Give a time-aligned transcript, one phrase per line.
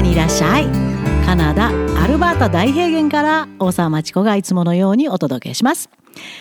[0.00, 0.66] にいらっしゃい
[1.26, 5.90] カナダアルバータ大平原から大沢町子がいつものようにお届けします。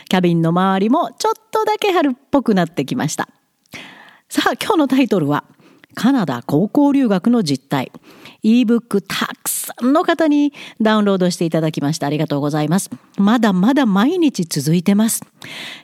[0.10, 3.28] キャビンの周りもちょっとだけ春っぽくなってきました。
[4.30, 5.44] さあ今日のタイトルは
[5.94, 7.92] カナダ高校留学の実態。
[8.44, 12.08] Ebook たくさんの方にダウンロードしていただきました。
[12.08, 12.90] ありがとうございます。
[13.18, 15.22] まだまだ毎日続いてます。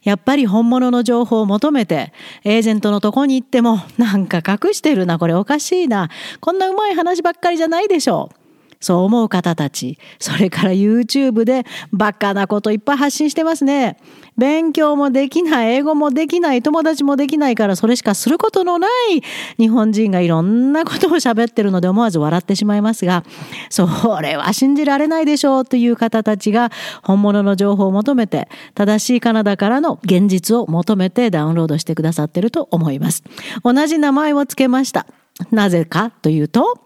[0.03, 2.13] やっぱり本物の情報を求めて
[2.43, 6.09] エージェントのとこに行ってもなんか隠してるなこれおかしいな。
[6.39, 8.35] こんなうまい話ばっかりじゃないでしょう。
[8.81, 13.97] そう思う方たち、それから YouTube でバカなこといっぱい発信してますね。
[14.38, 19.21] 勉強もできない、英語もできない、友達もできないからそれしかすることのない
[19.58, 23.23] 日本人がいろんなことを喋ってるので思わず笑ってしまいますが、
[23.70, 23.88] そ
[24.21, 26.71] れは信じられないでしょうという方たちが
[27.02, 33.23] 本物の情報を求めて、正しいカナダからの現実を求めてダウンロードしてくださってると思います。
[33.63, 35.05] 同じ名前を付けました。
[35.52, 36.80] なぜかというと、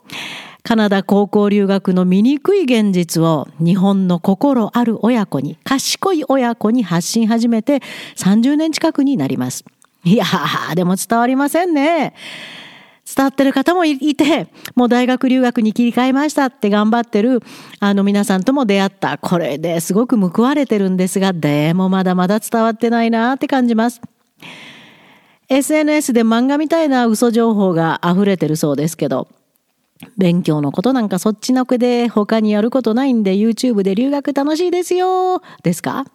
[0.69, 7.81] カナダ高校留学の醜い現実を日本の心ある親子に、賢い親子に発信始めて
[8.17, 9.65] 30年近くになります。
[10.03, 12.13] いやー、でも伝わりませんね。
[13.03, 17.41] 伝わってる方もいて、もう大学留学に切り替えましたって頑張ってる、
[17.79, 19.17] あの皆さんとも出会った。
[19.17, 24.01] これですごく報われてるんですが、でもまだまだ伝わってないなって感じます。
[25.47, 29.27] SNS で漫画みたいな嘘情報が溢れてるそうですけど、
[30.17, 36.05] 勉強のことなんかそっちのけで他にやることないんで YouTube で留学楽しいですよですか？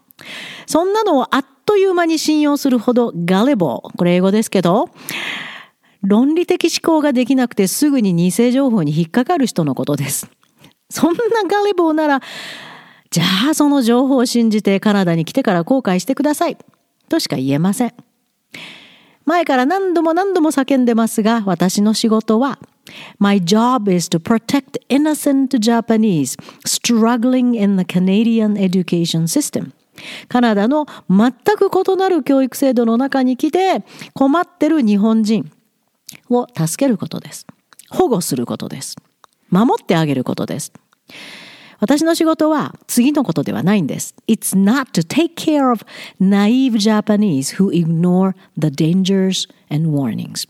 [0.67, 4.89] そんなのをあっという間に信用するほどガレボー、これ英語ですけど、
[6.03, 10.31] 論理的思考ができなくてすぐに偽情報に引っかかる人のことです。
[10.91, 12.21] そんなガレボーなら、
[13.11, 16.59] じゃあその情報を信じてカナダに来てから後悔してください。
[17.09, 17.95] としか言えません。
[19.25, 22.59] 前から何度も何度も叫んでますが、私の仕事は
[23.19, 29.73] My job is to protect innocent Japanese struggling in the Canadian education system.
[30.29, 35.51] カナダの全く異なる教育制度の中に来て困ってる日本人
[36.29, 37.47] を助けることです。
[37.91, 38.97] 保護することです。
[39.51, 40.73] 守ってあげることです。
[41.81, 44.15] 私の仕事は次のことではないんです。
[44.27, 45.85] It's not to take care of
[46.21, 50.49] naive Japanese who ignore the dangers and warnings.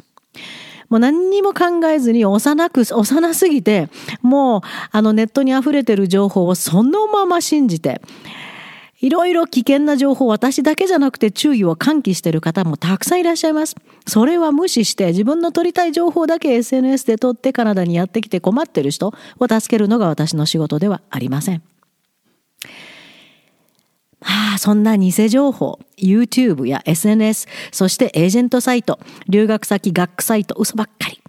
[0.89, 3.89] もう何にも考えずに幼く、幼すぎて、
[4.23, 8.01] もうあのネットに溢れてる情報をそのまま信じて、
[9.01, 13.77] いろいろ危険な情報、私だけじゃなくて注意を喚起してる方もたくさんいらっしゃいます。
[14.07, 21.63] それは無視して自分の取りたい情報だけ SNS で取ってカナダにやってきて困ってる人を助けるのが私の仕事ではありません。
[24.25, 28.99] ああ、そんな偽情報、YouTube や SNS、そしてエージェントサイト、
[29.29, 31.21] 留学先学区サイト、嘘ばっかり。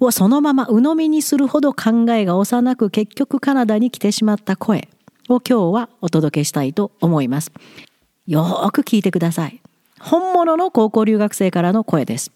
[0.00, 4.88] をそのまま鵜呑みにするほど考えが幼く結局カナダに来てしまった声
[5.28, 7.50] を今日はお届けしたいと思います。
[8.26, 9.60] よーく聞いてください。
[9.98, 12.32] 本物の高校留学生からの声です。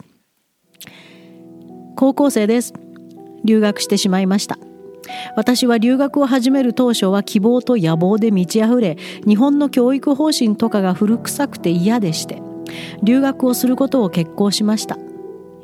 [1.97, 2.72] 高校生です。
[3.44, 4.59] 留学してしまいました。
[5.37, 12.43] 私は留学を始める当初は希望と野望で満ち溢れ日本の教育方針とかが古臭くて嫌でして
[13.03, 14.97] 留学をすることを決行しました。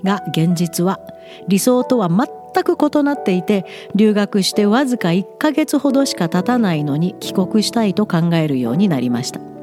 [0.05, 1.01] が現実は
[1.49, 9.56] 理想とは全く異なっていて留学してわずか1ヶ月ほどしか経たないのに帰国したいと考えるようになりました。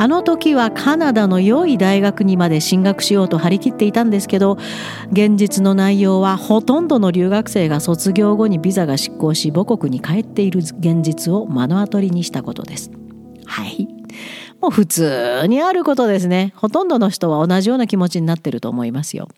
[0.00, 4.56] あの時はカナダの良い大学にまで進学しようと張り切っていたんですけど
[5.12, 12.90] 現実の内容はほとんどの留学生が卒業後にビザが失効し母国に帰っている現実を目の当たりにしたことです。
[13.44, 13.88] はい
[14.62, 16.54] もう普通にあることですね。
[16.56, 19.28] ほとんどの人は同じような気持ちになってると思いますよ。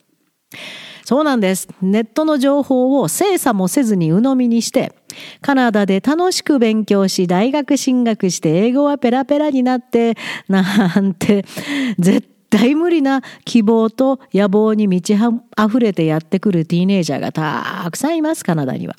[1.05, 1.67] そうなんです。
[1.81, 4.93] ネットの情報を精査もせずに鵜呑みにして、
[5.41, 10.15] カナダで楽しく勉強し、大学進学して英語はペラペラになって、
[10.47, 10.61] な
[10.99, 11.45] んて、
[11.99, 18.95] 絶対無理な希望と野望に満ち溢れてやってくるティーネイジャーがたくさんいます、カナダには。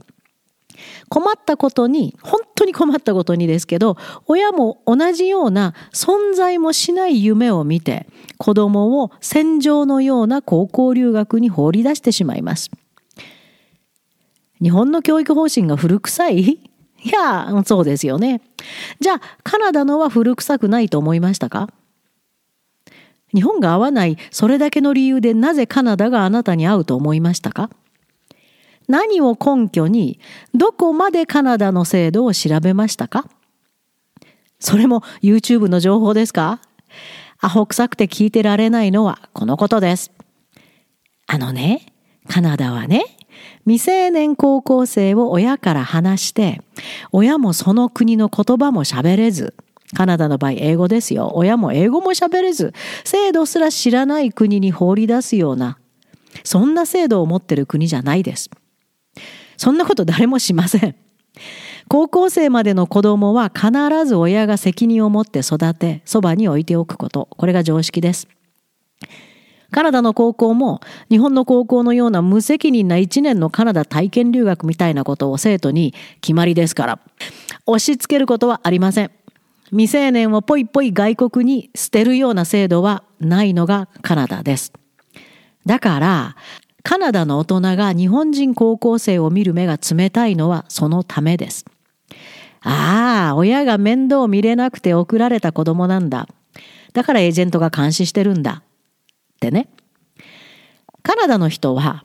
[1.08, 3.96] 困ったことに、本当に困ったことにですけど、
[4.26, 8.06] 親も同じような存在もしない夢を見て、
[8.38, 12.70] 子供を戦場のような高校留学に放り出してしまいます。
[14.62, 16.40] 日本の教育方針が古臭い？
[17.04, 18.40] いや、そうですよね。
[19.00, 21.68] じゃあ、カナダのは古臭くないと思いましたか？
[23.34, 27.68] 日本が合わない、それだけの理由でなぜカナダがあなたに合うと思いましたか？
[28.88, 30.20] 何を根拠に
[30.54, 33.28] どこまでカナダの制度を調べましたか？
[34.60, 36.60] それも YouTube の情報ですか？
[37.40, 40.10] アホ臭くて聞いてられないのはこのことです。
[41.26, 41.92] あのね、
[42.28, 43.04] カナダはね、
[43.66, 46.60] 未成年高校生を親から話して
[47.12, 49.54] 親もその国の言葉も喋れず
[49.94, 51.32] カナダの場合英語ですよ。
[51.34, 52.72] 親も英語も喋れず
[53.04, 55.78] 制度すら知らない国に放り出すような
[56.42, 58.50] そんな制度を持ってる国じゃないです。
[59.56, 60.96] そんなこと誰もしません。
[61.88, 63.70] 高校生までの子供は必
[64.06, 67.28] ず親が責任を持って育てそばに置いておくこと。
[67.30, 68.26] これが常識です。
[69.74, 70.80] カナダの高校も
[71.10, 77.00] 日本の高校のような無責任な1年のカナダ体験留学みたいなことを生徒に決まりですから
[77.66, 79.10] 押し付けることはありません
[79.70, 84.72] 未成年をぽいぽい外国に捨てるような制度はないのがカナダです
[85.66, 86.36] だから
[86.84, 91.64] カナダの大人が日本人高校生を見る目が冷たいのはそのためです
[92.60, 96.26] ああ、親が面倒見れなくて送られた子供なんだ。
[96.94, 98.62] だからエージェントが監視してるんだ。
[99.44, 99.68] ってね。
[101.02, 102.04] カナダの人は、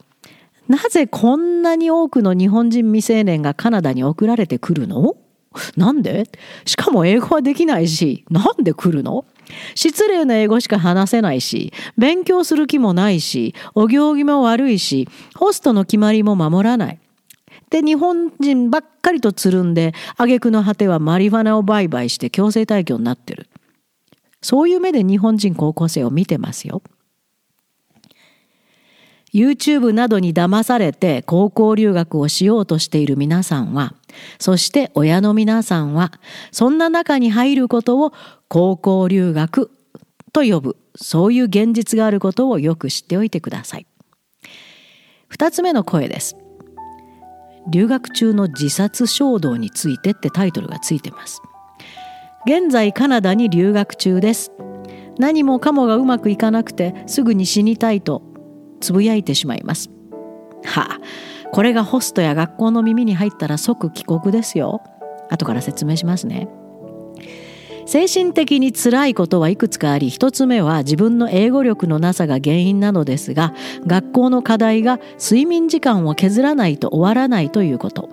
[0.67, 5.15] なぜこんなに多くの日本人未成年がカナダに送られてくるの？
[5.77, 6.29] なんで？
[6.65, 9.25] しかも英語はできないし、なんで来るの？
[9.73, 16.99] 失礼な英語しか話せないし、勉強する気もないし、お行儀も悪いし、ホストの決まりも守らない。
[17.69, 23.47] で日本人ばっかりとつるんで挙句の果てはマリファナを売買して強制退去になってる。
[24.41, 26.81] そういう目で日本人高校生を見てますよ。
[29.33, 33.93] YouTube などに騙されて高校留学をしようとしている皆さんは
[34.39, 36.11] そして親の皆さんは
[36.51, 38.13] そんな中に入ることを
[38.47, 39.71] 高校留学
[40.33, 40.77] と呼ぶ。
[40.95, 43.87] そういう現実があることをよく知っておいてください。
[45.27, 46.35] 二つ目の声です。
[47.69, 51.41] 留学中の自殺衝動についてってタイトルがついてます。
[52.45, 54.51] 現在カナダに留学中です。
[55.17, 58.23] 何もかもがうまくいかなくてすぐに死にたいと
[58.79, 59.89] つぶやいてしまいます
[60.65, 60.99] はあ
[61.51, 64.81] これがホストや学校の耳に入ったら即帰国ですよ
[65.29, 66.47] 後から説明しますね
[67.85, 73.55] 精神的に辛いことはいくつかあり一つ目は自分の英語力のなさが原因なのですが
[73.87, 78.09] 学校の課題が睡眠時間を削らないと終わらないということ。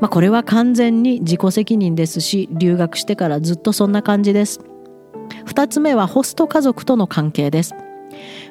[0.00, 4.60] まあ、これは完全に自己責任ですし留学してからずっとそんな感じです。
[5.44, 7.74] 二つ目はホスト家族との関係です。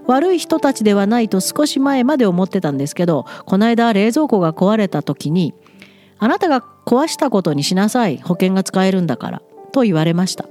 [0.07, 5.53] 悪い人たちではないと少し前まで思ってたんですけどこの間冷蔵庫が壊れた時に
[6.19, 9.41] 「あなたが壊したことにしなさい保険が使えるんだから」
[9.71, 10.45] と言われました。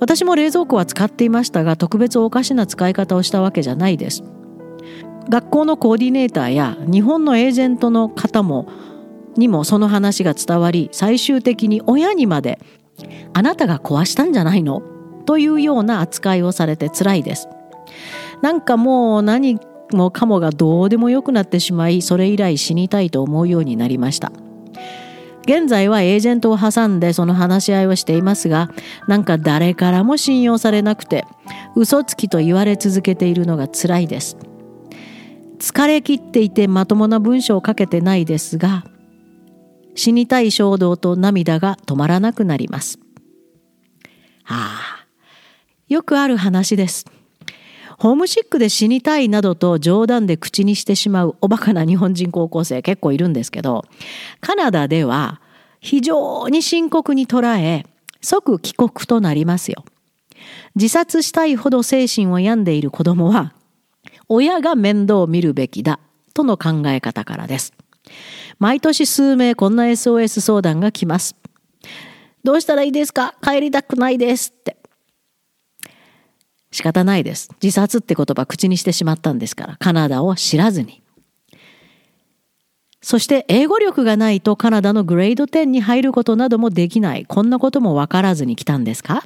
[0.00, 4.24] 私も冷蔵庫は使っていましたが特別おかしな使い方をしたわけじゃないです。
[5.28, 8.66] 学校のコーディネーターや日本のエージェントの方も
[9.36, 12.58] にもその話が伝わり最終的に親にまで
[13.34, 14.82] 「あなたが壊したんじゃないの?」
[15.26, 17.46] というような扱いをされて辛いです。
[18.42, 19.58] なんかもう何
[19.92, 24.32] もかもがどうでもよくなってしまいそれ以来死にたいと思うようになりました。
[25.42, 28.70] 現在はエージェントを挟んでその話し合いをしていますが
[29.08, 31.24] なんか誰からも信用されなくて
[31.74, 34.36] 嘘つきと言われ続けているのが辛いです。
[35.58, 38.84] 疲れ切っていてまともな文章を書けてないですが
[39.94, 42.98] 死にたい衝動と涙が止まらなくなります。
[44.46, 45.06] ああ
[45.88, 47.06] よくある話です。
[48.00, 53.84] ホームシックで死にたいなどと冗談で口にしてしまうおバカな日本人高校生結構いるんですけど、
[54.40, 55.42] カナダでは
[55.80, 57.84] 非常に深刻に捉え、
[58.22, 59.84] 即帰国となりますよ。
[60.74, 63.52] 自殺したいほど精神を病んでいる子供は、
[64.30, 66.00] 親が面倒を見るべきだ
[66.32, 67.74] との考え方からです。
[68.58, 71.36] 毎年数名こんな SOS 相談が来ます。
[72.44, 73.34] どうしたらいいですか？
[73.42, 74.79] 帰りたくないですって。
[76.72, 77.50] 仕方ないです。
[77.62, 81.02] 自殺って言葉口にしてしまったんですから、カナダを知らずに。
[83.02, 87.24] そして英語力がないとカナダのグレード10に入ることなどもできない。
[87.26, 89.24] こんなことも分からずに来たんですか？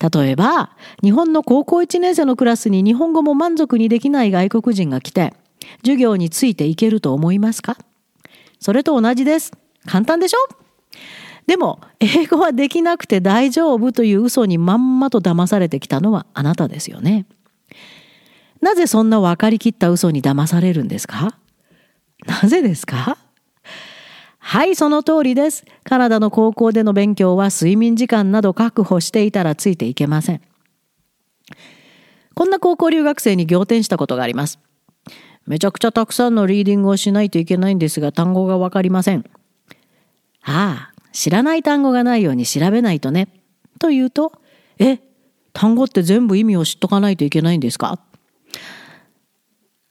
[0.00, 0.70] 例えば、
[1.02, 5.34] 日本の高校1年生のクラスに日本語も満足にできない外国人が来て、
[5.82, 7.76] 授業についていけると思いますか？
[8.58, 9.52] それと同じです。
[9.86, 10.38] 簡単でしょ？
[11.46, 17.26] でも英語はできなくて大丈夫という嘘にまんまと騙されてきたのはあなたですよね。
[18.60, 21.36] なぜそんな分かりきった嘘に騙されるんですか？
[22.26, 23.18] なぜですか？
[24.38, 25.64] はい、その通りです。
[25.84, 30.40] カナダの高校での勉強は睡眠時間など確保していたらついていけません。
[32.34, 34.58] こんな高校留学生に仰天したことがあります。
[35.46, 39.24] めちゃくちゃたくさんのリーディングをしないといけないんですが単語がわかりません。
[40.44, 43.28] ああ、知らない単語がないように調べないとね。
[43.78, 44.32] と言うと、
[44.78, 44.98] え、
[45.52, 48.00] 単語って全部意味を知っとかないといけないんですか？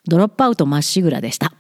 [0.08, 1.54] ドロップアウトまっしぐらでした。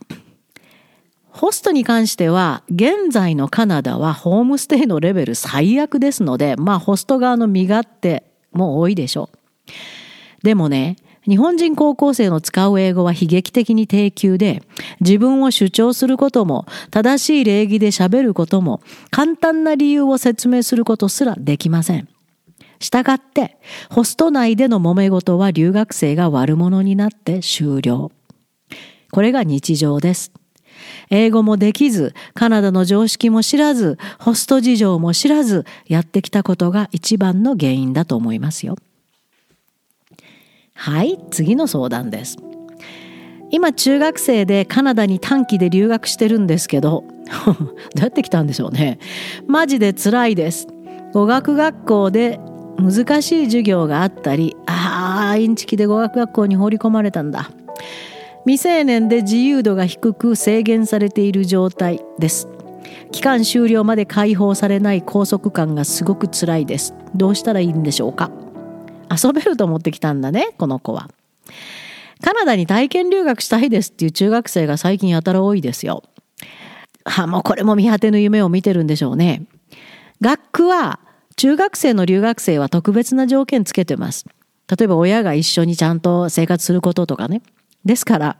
[1.29, 9.73] ホストに関しては現在のカナダはホームステイのレベル最悪ですのでまあホスト側の身勝手も多いでしょう。
[10.43, 10.97] でもね
[11.27, 14.63] 日本人高校生の使う英語は悲劇的に低級で、
[15.01, 22.07] 自分を主張することも、正しい礼儀で喋ることも、簡単な理由を説明することすらできません。
[22.79, 23.57] したがって、
[23.89, 28.11] ホスト内での揉め事は留学生が悪者になって終了。
[29.11, 30.31] これが日常です。
[31.11, 38.77] 英語もできず、カナダの常識も知らず、ホスト事情も知らず、やってきたことが一番の原因だと思いますよ。
[40.83, 42.37] はい次の相談です。
[43.51, 47.03] 今中学生でカナダに短期で留学してるんですけど
[47.45, 48.97] どうやって来たんでしょうね。
[49.45, 50.67] マジで辛いです。
[51.13, 52.39] 語学学校で
[52.79, 57.51] 難しい授業があったりああインチキで語学学校に放り込まれたんだ。
[58.45, 62.47] 未成年で自由度が低く制限されている状態です。
[63.11, 66.95] 期間終了まで解放されない拘束感がすごく辛いです。
[67.13, 68.31] どうしたらいいんでしょうか？
[69.11, 71.09] 遊べると思ってきたんだねこの子は。
[72.21, 76.03] カナダに体験留学したいですっていう中学生が最近やたら多いですよ。
[77.03, 79.43] はもうこれも見果てぬ夢を見てるんでしょうね。
[80.21, 80.99] 学区は
[81.35, 84.25] 中学生の留学生は特別な条件つけてます。
[84.69, 87.41] 例えば親が一緒にちゃんと生活することとかね。
[87.83, 88.37] ですから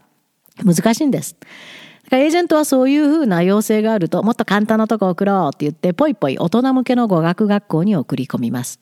[0.63, 1.35] 難しいんです。
[2.03, 8.79] だからエージェントはそういうふうな要請があるともっと簡単なとこ送ろうって言ってぽいぽい大人向けの語学学校に送り込みます。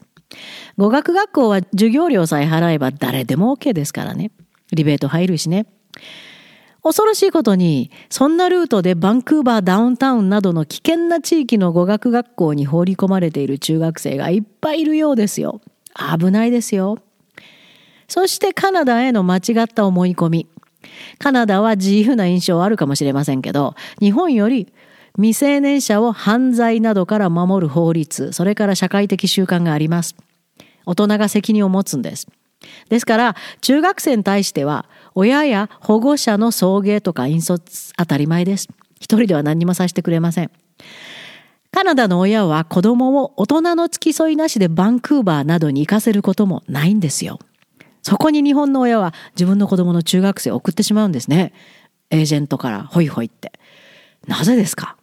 [0.78, 4.32] 語学学校は授業料さえ払えば誰でも OK ですからね。
[4.72, 5.66] リベート入るしね。
[6.82, 15.62] 恐ろしいことに、そんなルートでバンクーバーダウンタウンなどの危険な地域の語学学校に放り込まれている中学生がいっぱいいるようですよ。
[16.18, 17.00] 危ないですよ。
[18.08, 20.48] そしてカナダへの間違った思い込み。
[21.18, 24.72] カナダは自由な印象あるかもしれませんけど、日本より
[25.16, 30.16] 未成年者を犯罪などから守る法律、それから社会的習慣があります。
[30.86, 32.28] 大人が責任を持つんです。
[32.90, 34.86] ですから、中学生に対しては、
[35.16, 38.68] 親や保護者の送迎とか引率当たり前です。
[39.00, 40.52] 一人では何にもさせてくれません。
[41.72, 47.40] カナダの親は子供を大人の付き添いなしでバンクーバーなどに行かせることもないんですよ。
[48.02, 51.54] そこに日本の親は自分の子供の中学生を送ってしまうんですね。
[52.10, 53.52] エージェントからホイホイって。
[54.28, 54.98] なぜですか？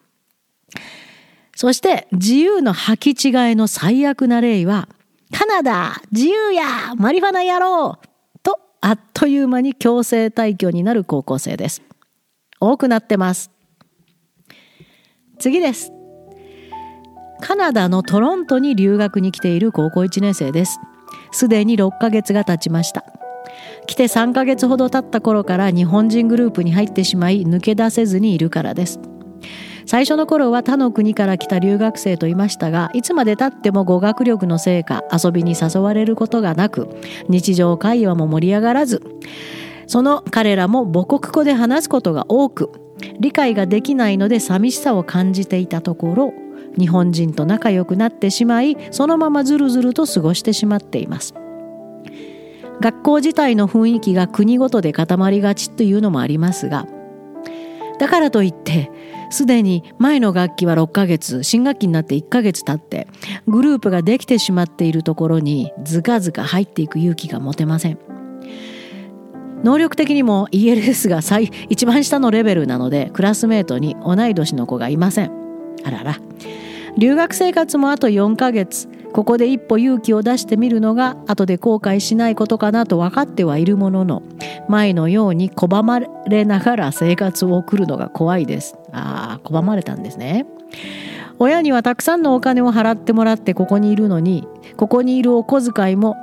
[1.54, 4.88] そして自由の履き違いの最悪な例は、
[5.32, 11.82] カナダ自由やマリファナやろうとあっという間に強制退去になる高校生です。
[12.60, 13.50] 多くなってます。
[15.38, 15.92] 次です。
[17.40, 20.78] カナダのトロントに留学に来ている高校1年生です。
[21.32, 23.04] すでに6ヶ月が経ちました。
[23.86, 29.00] 来て3ヶ月ほど経った頃から日本人グループに入ってしまい抜け出せずにいるからです。
[29.86, 36.88] 最初の頃は他の国から来た留学生といましたがいつまでたっても語学力のせいか遊びに誘われることがなく
[37.28, 39.02] 日常会話も盛り上がらず
[39.86, 42.72] その彼らも母国語で話すことが多く
[43.20, 46.34] 理解ができないので寂しさを感じていたところ
[46.78, 51.34] 日本人と仲良くなってしまいそのままずるずると過ごしてしまっています。
[52.80, 56.86] 学校自体の雰囲気が国ごとで固まりがちというのもありますが
[57.98, 58.90] だからといって
[59.30, 63.08] すでに前の学期は6ヶ月新学期になって1ヶ月経って
[63.46, 67.98] グループができてしまっているところにずかずか入っていく勇気が持てません。
[69.64, 75.32] 能力的にも ELS が最一番下のレベルなのでクラスメートに同い年の子がいません。
[75.84, 76.20] あらら。
[76.98, 78.88] 留学生活もあと4ヶ月。
[79.16, 84.22] ここで一歩勇気を出してみるのが後で後悔しないことかなと分かってはいるものの
[84.68, 88.76] 前のように拒まれながら生活を送るのが怖いです。
[88.92, 90.44] ああ拒まれたんですね。
[91.38, 94.46] 親にはたくさんのお金を払ってもらってここにいるのに
[94.76, 96.14] ここにいるお小遣いも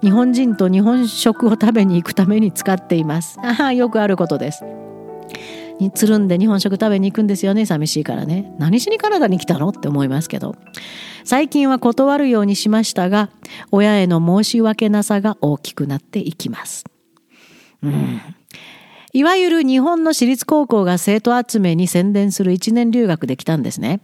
[0.00, 3.38] 日本人と日本食を食べに行くために使っています。
[3.42, 4.64] ああよくあることです。
[5.80, 7.66] につるんで日本食食べに行くんですよね。
[7.66, 8.52] 寂しいからね。
[8.58, 9.68] 何しにカナダに来たの？
[9.68, 10.56] って思いますけど。
[11.24, 13.30] 最近は断るようにしましたが
[13.70, 16.84] 親への申し訳なさが大きくなっていきます。
[17.82, 18.20] うん。
[19.12, 24.00] いわゆる日本の私立高校が生徒集めに宣伝する1年留学で来たんですね。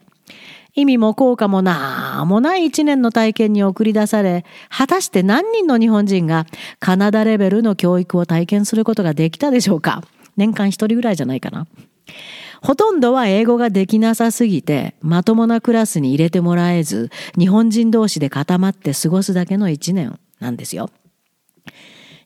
[0.75, 6.47] 意味も効果もなんもない1年の体験に送り出され、果たして何人の日本人が
[6.79, 10.05] カナダレベルの教育を体験することができたでしょうか？
[10.41, 11.67] 年間一人ぐらいじゃないかな。
[12.63, 20.91] ほとんどは英語ができなさすぎて、まともなクラスに入れてもらえず、日本人同士で固まって過ごすだけの一年なんですよ。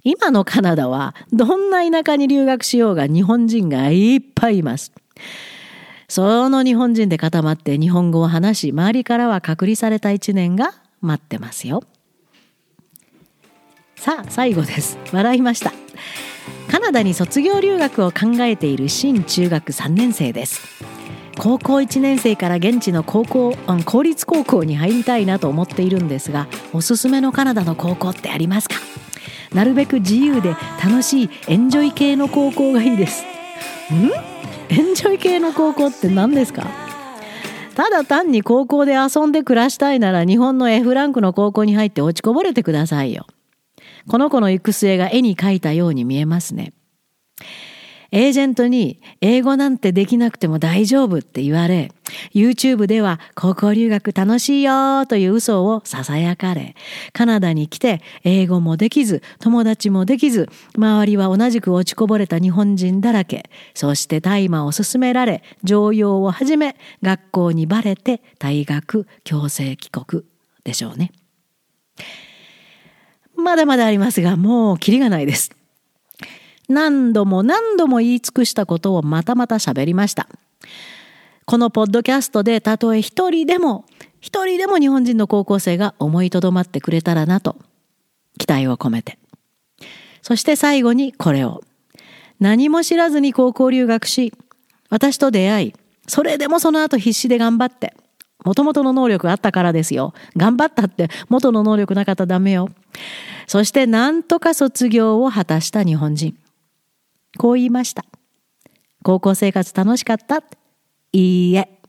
[0.02, 4.92] 今のカナダは、どんな田舎に留学しようが日本人がいっぱいいます。
[6.08, 11.82] その日本人で固まって日本語を話し周りからは隔離された一年が待ってますよ
[13.96, 15.72] さあ最後です笑いました
[16.70, 20.60] カナダに卒業留学を考えている新中学3年生です。
[21.36, 28.76] 高校1年生から現地の高校公立高校に入りたいなと思っているんですがおすすめのカナダの高校ってありますか？
[29.52, 33.24] なるべく自由で楽しいエンジョイ系の高校がいいです。
[33.92, 34.12] ん？
[34.68, 36.68] エンジョイ系の高校って何ですか？
[37.74, 43.26] ただ単に高校で遊んで暮らしたいなら日本の F ランクの高校に入って落ちこぼれてくださいよ。
[44.08, 46.72] この子の行く末が絵に描いたように見えますね。
[48.14, 51.90] エージェントに英語なんてできなくても大丈夫って言われ、
[52.32, 56.76] YouTube では高校留学楽しいよという嘘を囁かれ、
[57.12, 70.22] カナダに来て英語もできず、友達もできず、周りは同じく落ちこぼれた日本人だらけ、そして大麻を勧められ、常用を始め、学校にバレて退学、強制帰国
[70.62, 71.10] でしょうね。
[73.44, 75.52] まだまだありますが、もうキリがないです。
[76.68, 80.28] 何度も何度も言い尽くしたことをまたまた喋りました。
[81.44, 83.84] このポッドキャストでたとえ一人でも
[84.20, 87.56] 一人でも日本人の高校生が思いとどまってくれたらなと
[88.38, 89.18] 期待を込めて。
[90.22, 91.62] そして最後にこれを。
[92.40, 94.32] 何も知らずに高校留学し、
[94.88, 95.74] 私と出会い、
[96.06, 97.94] それでもその後必死で頑張って、
[98.44, 100.12] もともとの能力あったからですよ。
[100.36, 102.68] 頑張ったって元の能力なかったらダメよ。
[103.46, 106.36] そしてなんとか卒業を果たした日本人。
[107.38, 108.04] こう言いました。
[109.02, 110.42] 高校生活楽しかった
[111.12, 111.80] いいえ。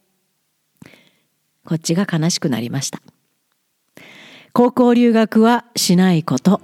[1.66, 3.02] こっちが悲しくなりました。
[4.54, 6.62] 高校留学はしないこと。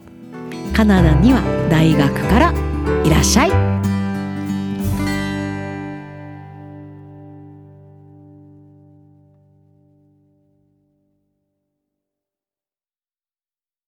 [0.74, 2.54] カナダには大学から
[3.04, 3.71] いらっしゃい。